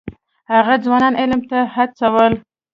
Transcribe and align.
هغه 0.53 0.75
ځوانان 0.85 1.13
علم 1.21 1.41
ته 1.49 1.59
هڅول. 1.75 2.33